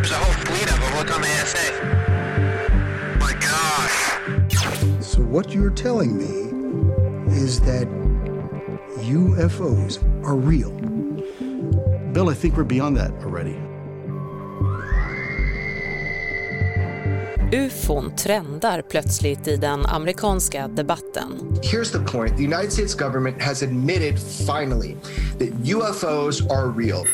[0.00, 0.96] There's a whole fleet of them.
[0.96, 1.72] Look on the ASA.
[3.20, 5.04] My gosh.
[5.04, 7.86] So, what you're telling me is that
[9.04, 10.70] UFOs are real.
[12.14, 13.58] Bill, I think we're beyond that already.
[17.52, 21.58] Ufon trendar plötsligt i den amerikanska debatten.
[21.62, 24.96] Here's the point the United States government has admitted finally
[25.38, 27.04] that UFOs are real.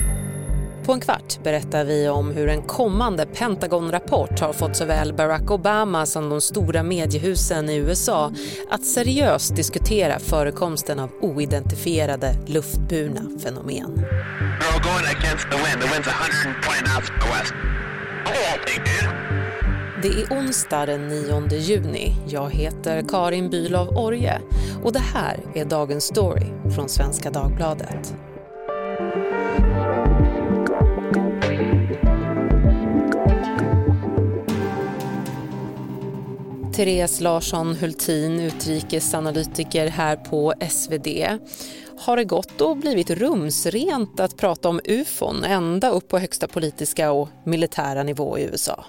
[0.87, 6.07] På en kvart berättar vi om hur en kommande Pentagon-rapport har fått såväl Barack Obama
[6.07, 8.33] som de stora mediehusen i USA
[8.71, 13.97] att seriöst diskutera förekomsten av oidentifierade luftburna fenomen.
[13.97, 15.83] They're all going against the wind.
[15.83, 17.55] The wind's 120 knots from the west.
[18.67, 19.27] Thing, dude.
[20.03, 22.17] Det är onsdag den 9 juni.
[22.29, 24.41] Jag heter Karin Bülow Orje
[24.85, 28.15] och det här är dagens story från Svenska Dagbladet.
[36.77, 41.09] Therese Larsson Hultin, utrikesanalytiker här på SvD.
[41.99, 47.13] Har det gått och blivit rumsrent att prata om ufon ända upp på högsta politiska
[47.13, 48.85] och militära nivå i USA?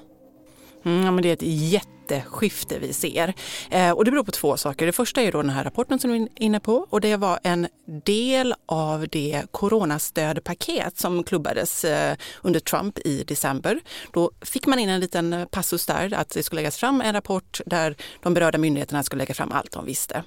[0.88, 3.34] Mm, ja, men det är ett jätteskifte vi ser.
[3.70, 4.86] Eh, och det beror på två saker.
[4.86, 7.40] Det första är då den här rapporten som vi är inne på och det var
[7.44, 7.68] en
[8.06, 13.80] del av det coronastödpaket som klubbades eh, under Trump i december.
[14.14, 17.62] Då fick man in en liten passus där att det skulle läggas fram en rapport
[17.66, 20.24] där de berörda myndigheterna skulle lägga fram allt de visste.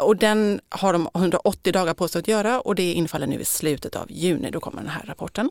[0.00, 3.44] Och den har de 180 dagar på sig att göra och det infaller nu i
[3.44, 4.50] slutet av juni.
[4.50, 5.50] Då kommer den här rapporten.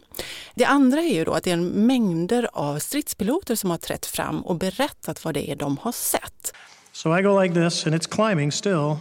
[0.56, 4.42] Det andra är ju då att det är mängder av stridspiloter som har trätt fram
[4.42, 6.54] och berättat vad det är de har sett.
[6.92, 8.98] So I go like this and it's climbing still.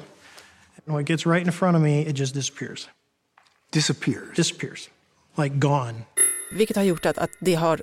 [0.86, 2.88] And when it gets right in front of me, it just disappears.
[3.72, 4.36] Disappears.
[4.36, 4.90] Disappears.
[5.36, 5.94] Like gone.
[6.52, 7.82] Vilket har gjort att, att det har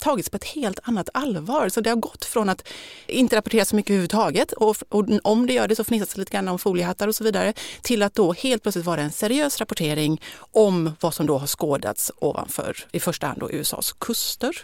[0.00, 1.68] tagits på ett helt annat allvar.
[1.68, 2.68] Så det har gått från att
[3.06, 6.32] inte rapportera så mycket överhuvudtaget och, och om det gör det så fnissas det lite
[6.32, 7.52] grann om foliehattar och så vidare
[7.82, 10.22] till att då helt plötsligt vara en seriös rapportering
[10.52, 14.56] om vad som då har skådats ovanför i första hand då USAs kuster.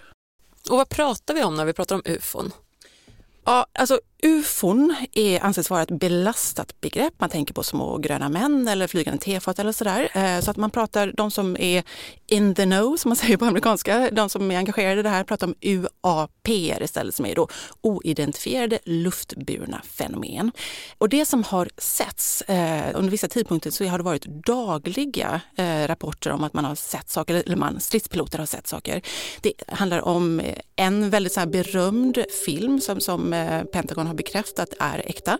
[0.70, 2.52] Och vad pratar vi om när vi pratar om ufon?
[3.44, 7.14] Ja, alltså ufon är, anses vara ett belastat begrepp.
[7.18, 10.08] Man tänker på små gröna män eller flygande tefat eller sådär.
[10.14, 11.82] Eh, så att man pratar, de som är
[12.26, 15.24] in the know, som man säger på amerikanska, de som är engagerade i det här,
[15.24, 16.48] pratar om UAP
[16.80, 17.48] istället, som är då
[17.80, 20.52] oidentifierade luftburna fenomen.
[20.98, 25.86] Och det som har setts eh, under vissa tidpunkter så har det varit dagliga eh,
[25.86, 29.02] rapporter om att man har sett saker, eller man, stridspiloter har sett saker.
[29.40, 30.42] Det handlar om
[30.76, 33.34] en väldigt så berömd film som, som
[33.72, 35.38] Pentagon har bekräftat är äkta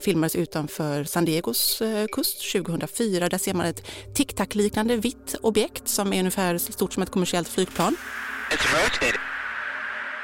[0.00, 3.28] filmades utanför San Diegos eh, kust 2004.
[3.28, 3.82] Där ser man ett
[4.14, 7.96] tic-tac-liknande vitt objekt som är ungefär så stort som ett kommersiellt flygplan.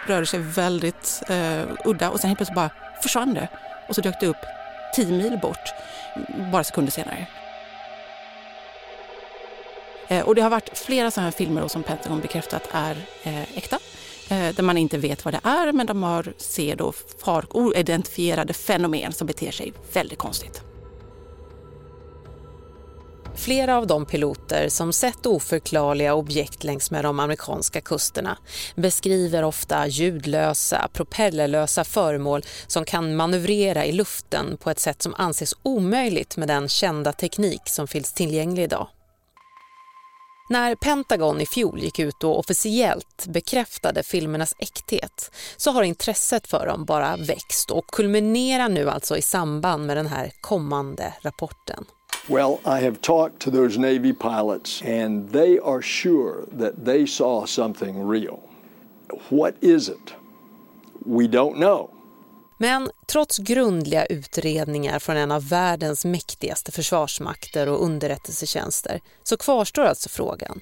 [0.07, 2.71] Rörde sig väldigt eh, udda och sen helt plötsligt bara
[3.03, 3.49] försvann det.
[3.89, 4.45] Och så dök det upp
[4.97, 5.69] tio mil bort,
[6.53, 7.27] bara sekunder senare.
[10.09, 13.78] Eh, och det har varit flera sådana här filmer som Pentagon bekräftat är eh, äkta.
[14.28, 16.92] Eh, där man inte vet vad det är men de har, ser då
[17.25, 20.62] far, oidentifierade fenomen som beter sig väldigt konstigt.
[23.37, 28.38] Flera av de piloter som sett oförklarliga objekt längs med de amerikanska kusterna
[28.75, 35.54] beskriver ofta ljudlösa, propellerlösa föremål som kan manövrera i luften på ett sätt som anses
[35.62, 38.88] omöjligt med den kända teknik som finns tillgänglig idag.
[40.49, 46.66] När Pentagon i fjol gick ut och officiellt bekräftade filmernas äkthet så har intresset för
[46.66, 51.84] dem bara växt och kulminerar nu alltså i samband med den här kommande rapporten.
[52.28, 57.47] Well, I have talked to those Navy pilots and they are sure that they saw
[57.47, 58.41] something real.
[59.28, 60.15] What is it?
[61.06, 61.94] We don't know.
[62.65, 70.09] Men trots grundliga utredningar från en av världens mäktigaste försvarsmakter och underrättelsetjänster så kvarstår alltså
[70.09, 70.61] frågan.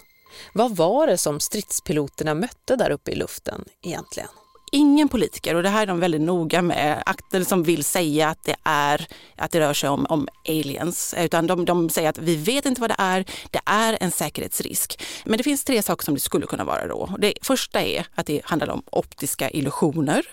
[0.54, 4.28] Vad var det som stridspiloterna mötte där uppe i luften egentligen?
[4.72, 8.44] Ingen politiker, och det här är de väldigt noga med, akter som vill säga att
[8.44, 11.14] det, är, att det rör sig om, om aliens.
[11.18, 15.02] Utan de, de säger att vi vet inte vad det är, det är en säkerhetsrisk.
[15.24, 17.16] Men det finns tre saker som det skulle kunna vara då.
[17.18, 20.24] Det första är att det handlar om optiska illusioner.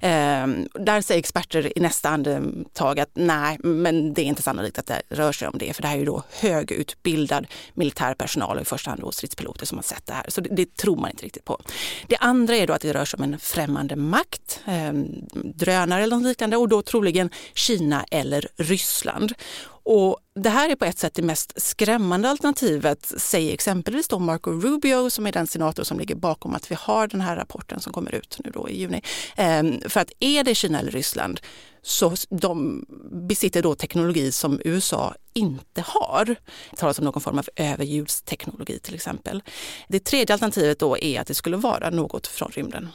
[0.00, 4.86] Eh, där säger experter i nästa andetag att nej, men det är inte sannolikt att
[4.86, 8.64] det rör sig om det, för det här är ju då högutbildad militär personal, i
[8.64, 10.24] första hand då stridspiloter som har sett det här.
[10.28, 11.60] Så det, det tror man inte riktigt på.
[12.06, 14.92] Det andra är då att det rör sig om en främmande främmande makt, eh,
[15.54, 19.32] drönare eller något liknande och då troligen Kina eller Ryssland.
[19.84, 24.50] Och det här är på ett sätt det mest skrämmande alternativet, säger exempelvis då Marco
[24.50, 27.92] Rubio som är den senator som ligger bakom att vi har den här rapporten som
[27.92, 29.02] kommer ut nu då i juni.
[29.36, 31.40] Ehm, för att är det Kina eller Ryssland
[31.82, 32.84] så de
[33.28, 36.24] besitter då teknologi som USA inte har.
[36.70, 39.42] Det talas om någon form av överljudsteknologi till exempel.
[39.88, 42.88] Det tredje alternativet då är att det skulle vara något från rymden.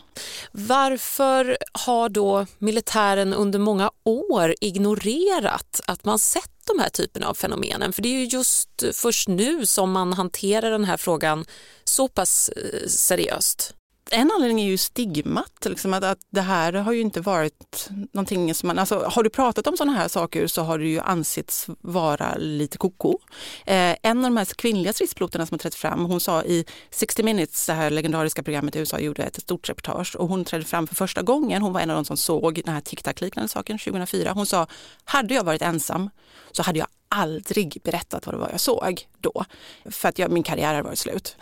[0.51, 7.33] Varför har då militären under många år ignorerat att man sett de här typerna av
[7.33, 7.93] fenomenen?
[7.93, 11.45] För det är ju just först nu som man hanterar den här frågan
[11.83, 13.75] så pass eh, seriöst
[14.11, 18.53] en anledning är ju stigmat, liksom att, att det här har ju inte varit någonting
[18.55, 21.67] som man, alltså har du pratat om sådana här saker så har du ju ansetts
[21.81, 23.17] vara lite koko.
[23.65, 27.23] Eh, en av de här kvinnliga stridspiloterna som har trätt fram, hon sa i 60
[27.23, 30.87] minutes, det här legendariska programmet i USA, gjorde ett stort reportage och hon trädde fram
[30.87, 34.31] för första gången, hon var en av de som såg den här TikTok-liknande saken 2004.
[34.31, 34.67] Hon sa,
[35.03, 36.09] hade jag varit ensam
[36.51, 39.45] så hade jag aldrig berättat vad det var jag såg då.
[39.85, 41.35] För att jag, min karriär hade varit slut.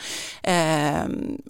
[0.43, 1.03] Eh,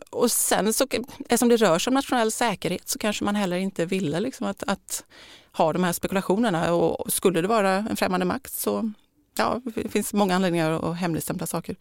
[0.10, 0.88] och sen så,
[1.20, 4.64] eftersom det rör sig om nationell säkerhet så kanske man heller inte ville liksom att,
[4.68, 5.04] att
[5.52, 6.74] ha de här spekulationerna.
[6.74, 8.92] Och skulle det vara en främmande makt så
[9.38, 11.76] ja, det finns många anledningar att hemligstämpla saker.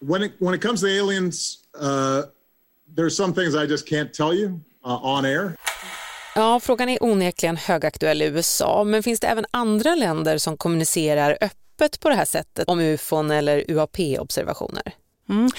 [0.00, 2.22] When it, when it comes to aliens, uh,
[2.96, 5.56] there are some things I just can't tell you uh, on air.
[6.34, 11.38] Ja, frågan är onekligen högaktuell i USA, men finns det även andra länder som kommunicerar
[11.40, 14.92] öppet på det här sättet om ufon eller UAP-observationer?
[15.28, 15.50] Mm.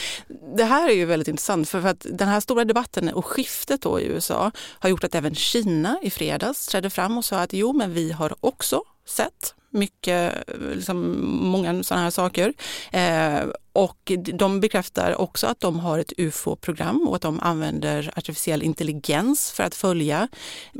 [0.57, 3.99] Det här är ju väldigt intressant för att den här stora debatten och skiftet då
[3.99, 7.73] i USA har gjort att även Kina i fredags trädde fram och sa att jo,
[7.73, 12.53] men vi har också sett mycket, eh, liksom, många sådana här saker.
[12.91, 13.43] Eh,
[13.75, 19.51] och de bekräftar också att de har ett UFO-program och att de använder artificiell intelligens
[19.51, 20.27] för att följa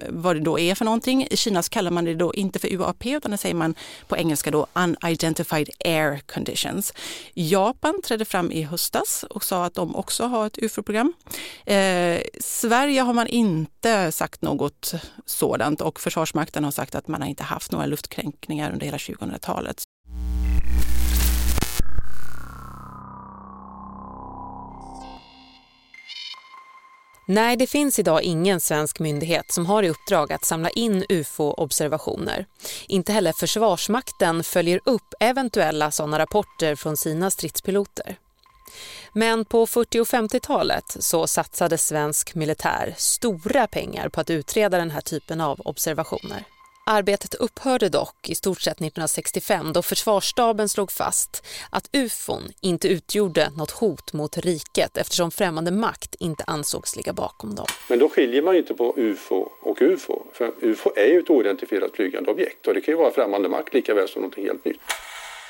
[0.01, 1.27] eh, vad det då är för någonting.
[1.31, 3.75] I Kina kallar man det då inte för UAP utan det säger man
[4.07, 6.93] på engelska då unidentified air conditions.
[7.33, 11.13] Japan trädde fram i höstas och sa att de också har ett UFO-program.
[11.65, 14.93] Eh, Sverige har man inte sagt något
[15.25, 19.83] sådant och Försvarsmakten har sagt att man har inte haft några luftkränkningar under hela 2000-talet.
[27.27, 32.45] Nej, det finns idag ingen svensk myndighet som har i uppdrag att samla in ufo-observationer.
[32.87, 38.17] Inte heller Försvarsmakten följer upp eventuella sådana rapporter från sina stridspiloter.
[39.13, 44.91] Men på 40 och 50-talet så satsade svensk militär stora pengar på att utreda den
[44.91, 46.43] här typen av observationer.
[46.87, 53.49] Arbetet upphörde dock i stort sett 1965 då försvarsstaben slog fast att ufon inte utgjorde
[53.57, 57.65] något hot mot riket eftersom främmande makt inte ansågs ligga bakom dem.
[57.89, 60.23] Men då skiljer man ju inte på ufo och ufo.
[60.33, 63.73] För ufo är ju ett oidentifierat flygande objekt och det kan ju vara främmande makt
[63.73, 64.79] lika väl som något helt nytt.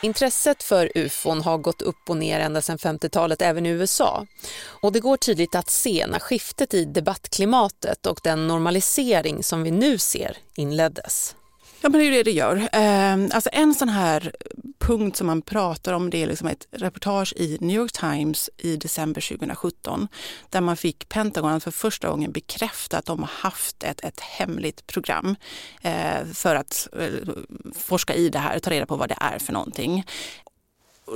[0.02, 4.28] Intresset för ufon har gått upp och ner ända sedan 50-talet även i USA.
[4.64, 9.72] Och det går tydligt att se när skiftet i debattklimatet och den normalisering som vi
[9.72, 11.36] nu ser inleddes.
[11.86, 12.70] Ja, men det är det det gör.
[12.72, 14.32] Ehm, alltså en sån här
[14.80, 18.76] punkt som man pratar om det är liksom ett reportage i New York Times i
[18.76, 20.08] december 2017
[20.50, 24.20] där man fick Pentagon att för första gången bekräfta att de har haft ett, ett
[24.20, 25.36] hemligt program
[25.82, 27.34] eh, för att eh,
[27.76, 30.06] forska i det här och ta reda på vad det är för någonting.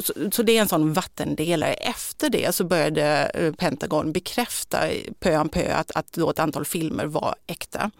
[0.04, 1.74] Så, så, det är en sån vattendelare.
[1.74, 4.80] Efter det så började eh, Pentagon bekräfta
[5.20, 7.92] pö om pö att, att då ett antal filmer var äkta.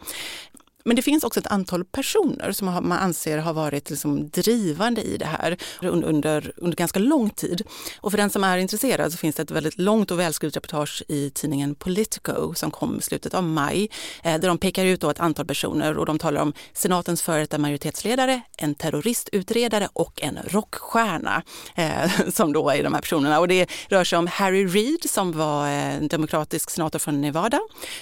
[0.84, 5.18] Men det finns också ett antal personer som man anser har varit liksom drivande i
[5.18, 7.62] det här under, under, ganska lång tid.
[8.02, 11.04] Och för den som är intresserad så finns det ett väldigt långt och välskrivet reportage
[11.08, 13.90] i tidningen Politico som kom i slutet av maj
[14.24, 17.58] eh, där de pekar ut ett antal personer och de talar om senatens före detta
[17.58, 21.44] majoritetsledare, en terroristutredare och en rockstjärna
[21.76, 23.40] eh, som då är de här personerna.
[23.40, 27.60] Och det rör sig om Harry Reid som var eh, en demokratisk senator från Nevada,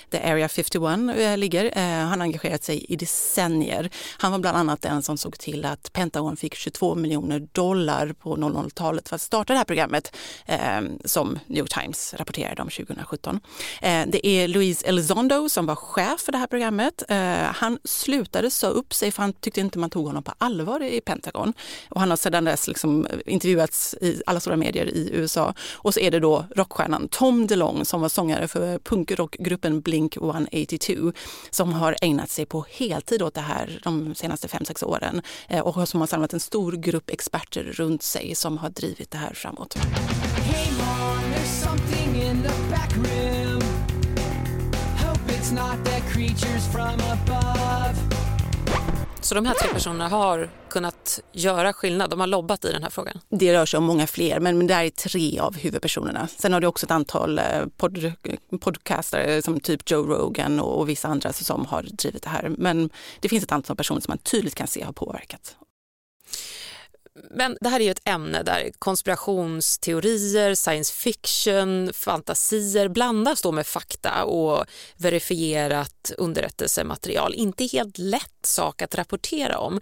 [0.09, 1.65] där Area 51 eh, ligger.
[1.65, 3.89] Eh, han har engagerat sig i decennier.
[4.17, 8.35] Han var bland annat den som såg till att Pentagon fick 22 miljoner dollar på
[8.35, 13.39] 00-talet för att starta det här programmet eh, som New York Times rapporterade om 2017.
[13.81, 17.03] Eh, det är Luis Elizondo som var chef för det här programmet.
[17.09, 17.17] Eh,
[17.55, 21.01] han slutade sa upp sig för han tyckte inte man tog honom på allvar i
[21.01, 21.53] Pentagon.
[21.89, 25.53] Och han har sedan dess liksom eh, intervjuats i alla stora medier i USA.
[25.73, 31.11] Och så är det då rockstjärnan Tom DeLong som var sångare för punkrockgruppen Blink 182
[31.49, 35.21] som har ägnat sig på på heltid åt det här de senaste fem sex åren
[35.47, 39.17] eh, och som har samlat en stor grupp experter runt sig som har drivit det
[39.17, 39.77] här framåt.
[39.77, 41.17] Hey mom,
[49.27, 52.89] så de här tre personerna har kunnat göra skillnad, de har lobbat i den här
[52.89, 53.19] frågan?
[53.29, 56.27] Det rör sig om många fler, men det här är tre av huvudpersonerna.
[56.27, 57.45] Sen har du också ett antal eh,
[57.77, 58.13] pod
[58.59, 62.51] podcastare eh, som typ Joe Rogan och vissa andra som har drivit det här.
[62.57, 65.55] Men det finns ett antal personer som man tydligt kan se har påverkat.
[67.31, 73.67] Men det här är ju ett ämne där konspirationsteorier, science fiction, fantasier blandas då med
[73.67, 74.65] fakta och
[74.97, 77.33] verifierat underrättelsematerial.
[77.33, 79.79] Inte helt lätt sak att rapportera om.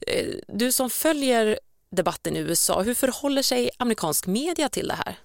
[0.00, 1.58] Eh, du som följer
[1.90, 5.18] debatten i USA, hur förhåller sig amerikansk media till det här?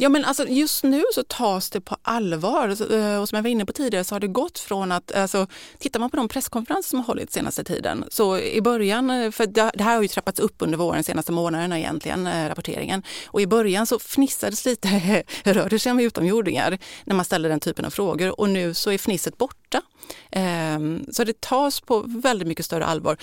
[0.00, 2.68] Ja, men alltså just nu så tas det på allvar.
[2.68, 5.12] Alltså, eh, och som jag var inne på tidigare så har det gått från att,
[5.12, 5.46] alltså,
[5.78, 9.46] tittar man på de presskonferenser som har hållits senaste tiden, så i början, eh, för
[9.46, 13.02] det här har ju trappats upp under våren, senaste månaderna egentligen, eh, rapporteringen.
[13.26, 14.88] Och i början så fnissades lite,
[15.44, 18.40] rör det sig om utomjordingar, när man ställer den typen av frågor.
[18.40, 19.82] Och nu så är fnisset borta.
[20.30, 23.16] Ehm, så det tas på väldigt mycket större allvar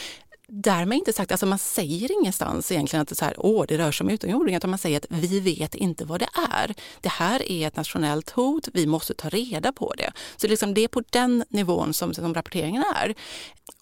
[0.48, 3.92] därmed inte sagt, alltså man säger ingenstans egentligen att det, så här, Åh, det rör
[3.92, 6.76] sig om utomjordingar, utan man säger att vi vet inte vad det är.
[7.02, 10.12] Det här är ett nationellt hot, vi måste ta reda på det.
[10.38, 13.16] Så liksom det är på den nivån som, som rapporteringen är.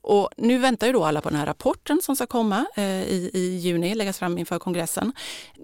[0.01, 3.29] Och nu väntar ju då alla på den här rapporten som ska komma eh, i,
[3.34, 5.13] i juni, läggas fram inför kongressen.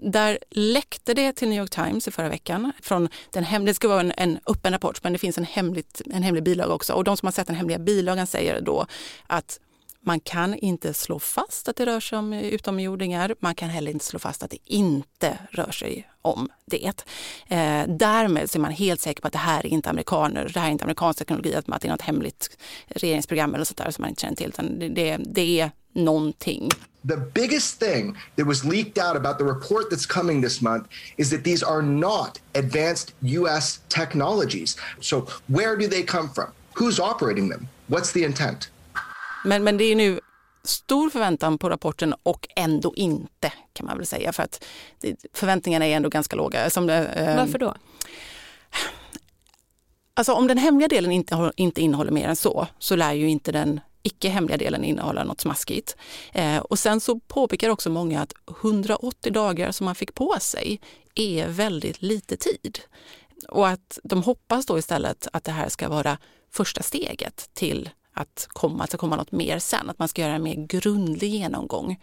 [0.02, 2.72] Där läckte det till New York Times i förra veckan.
[2.82, 6.02] Från den hem, det ska vara en, en öppen rapport, men det finns en, hemligt,
[6.06, 6.92] en hemlig bilaga också.
[6.92, 8.86] Och de som har sett den hemliga bilagan säger då
[9.26, 9.58] att
[10.04, 13.34] man kan inte slå fast att det rör sig om utomjordingar.
[13.40, 17.04] Man kan heller inte slå fast att det inte rör sig om det.
[17.48, 20.60] Eh, därmed så är man helt säker på att det här är inte amerikaner, det
[20.60, 24.02] här är inte amerikansk teknologi, att det är något hemligt regeringsprogram eller sånt där som
[24.02, 24.48] man inte känner till.
[24.48, 26.68] Utan det, det, det är någonting.
[27.08, 31.30] The biggest thing that was leaked out about the report that's coming this month is
[31.30, 34.76] that these are not advanced US technologies.
[35.00, 36.46] So where do they come from?
[36.74, 37.68] Who's operating them?
[37.88, 38.70] What's the intent?
[39.44, 40.20] Men, men det är nu
[40.64, 44.64] stor förväntan på rapporten och ändå inte kan man väl säga för att
[45.32, 46.70] förväntningarna är ändå ganska låga.
[46.70, 47.74] Som det, eh, Varför då?
[50.14, 53.52] Alltså om den hemliga delen inte, inte innehåller mer än så, så lär ju inte
[53.52, 55.96] den icke hemliga delen innehålla något smaskigt.
[56.32, 58.32] Eh, och sen så påpekar också många att
[58.62, 60.80] 180 dagar som man fick på sig
[61.14, 62.78] är väldigt lite tid.
[63.48, 66.18] Och att de hoppas då istället att det här ska vara
[66.52, 69.90] första steget till att komma, att det komma något mer sen.
[69.90, 72.00] Att man ska göra en mer grundlig genomgång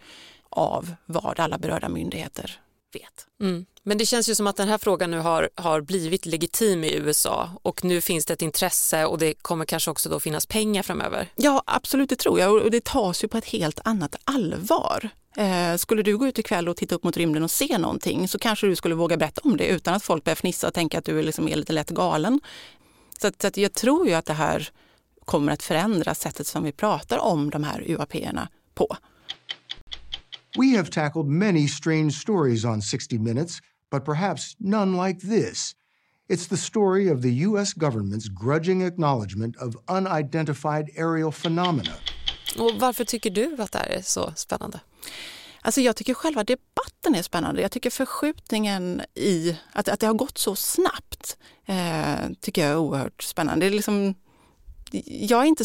[0.50, 2.60] av vad alla berörda myndigheter
[2.92, 3.26] vet.
[3.40, 3.66] Mm.
[3.82, 6.94] Men det känns ju som att den här frågan nu har, har blivit legitim i
[6.94, 10.82] USA och nu finns det ett intresse och det kommer kanske också då finnas pengar
[10.82, 11.28] framöver.
[11.36, 15.10] Ja, absolut, det tror jag och det tas ju på ett helt annat allvar.
[15.36, 18.38] Eh, skulle du gå ut ikväll och titta upp mot rymden och se någonting så
[18.38, 21.04] kanske du skulle våga berätta om det utan att folk börjar fnissa och tänka att
[21.04, 22.40] du liksom är lite lätt galen.
[23.20, 24.70] Så, att, så att jag tror ju att det här
[25.28, 28.96] kommer att förändra sättet som vi pratar om de här UAP-erna på.
[30.58, 33.58] We have tackled many strange stories on 60 Minutes,
[33.90, 35.72] but perhaps none like this.
[36.28, 37.74] It's the story of the U.S.
[37.74, 41.92] government's grudging acknowledgement of unidentified aerial phenomena.
[42.58, 44.80] Och varför tycker du att det här är så spännande?
[45.62, 47.62] Alltså jag tycker själva debatten är spännande.
[47.62, 52.76] Jag tycker förskjutningen i att, att det har gått så snabbt eh, tycker jag är
[52.76, 53.66] oerhört spännande.
[53.66, 54.14] Det är liksom,
[55.04, 55.64] jag är inte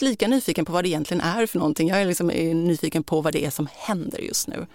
[0.00, 1.88] lika nyfiken på vad det egentligen är för någonting.
[1.88, 4.66] Jag är, liksom, är nyfiken på vad det är som händer just nu.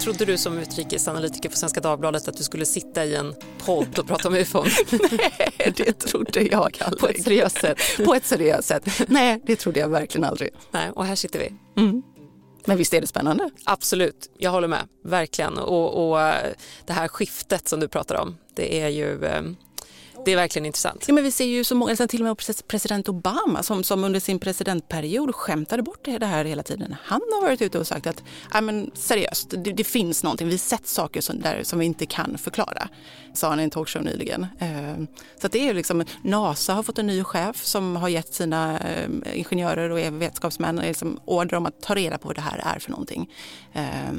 [0.00, 4.06] Trodde du som utrikesanalytiker på Svenska Dagbladet att du skulle sitta i en podd och
[4.06, 4.66] prata om ufon?
[4.90, 7.00] Nej, det trodde jag aldrig.
[7.00, 7.78] På ett seriöst sätt?
[8.04, 8.88] På ett seriöst sätt.
[9.08, 10.50] Nej, det trodde jag verkligen aldrig.
[10.70, 11.80] Nej, och här sitter vi.
[11.82, 12.02] Mm.
[12.64, 13.50] Men visst är det spännande?
[13.64, 14.88] Absolut, jag håller med.
[15.04, 15.58] Verkligen.
[15.58, 16.52] Och, och eh,
[16.86, 19.42] det här skiftet som du pratar om, det är ju eh,
[20.28, 21.04] det är verkligen intressant.
[21.08, 24.20] Ja, men vi ser ju så många, till och med president Obama som, som under
[24.20, 26.96] sin presidentperiod skämtade bort det här hela tiden.
[27.02, 30.52] Han har varit ute och sagt att ja, men seriöst, det, det finns någonting, vi
[30.52, 32.88] har sett saker som, där, som vi inte kan förklara,
[33.34, 34.46] sa han i en talkshow nyligen.
[34.58, 35.04] Eh,
[35.40, 39.08] så det är liksom, NASA har fått en ny chef som har gett sina eh,
[39.34, 42.90] ingenjörer och vetenskapsmän liksom order om att ta reda på vad det här är för
[42.90, 43.30] någonting.
[43.72, 44.12] Eh,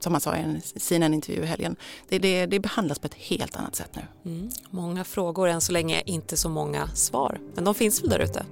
[0.00, 1.76] som han sa i en CNN-intervju i helgen.
[2.08, 4.30] Det, det, det behandlas på ett helt annat sätt nu.
[4.30, 4.50] Mm.
[4.70, 7.40] Många frågor än så länge inte så många svar.
[7.54, 8.46] Men de finns väl där ute?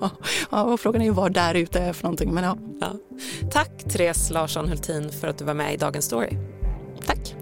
[0.50, 2.34] ja, och frågan är ju vad där ute är för någonting.
[2.34, 2.56] Men ja.
[2.80, 2.92] ja.
[3.50, 6.36] Tack Therese Larsson Hultin för att du var med i Dagens Story.
[7.06, 7.34] Tack.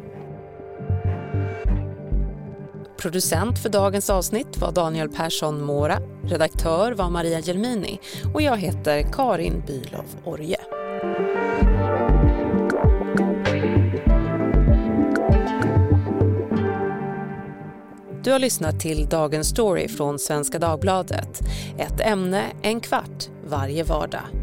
[2.99, 5.99] Producent för dagens avsnitt var Daniel Persson Mora.
[6.25, 8.01] Redaktör var Maria Gelmini
[8.35, 10.76] och jag heter Karin Bylov Orje.
[18.27, 21.41] Du har lyssnat till Dagens Story från Svenska Dagbladet.
[21.79, 24.36] Ett ämne, en kvart, varje vardag.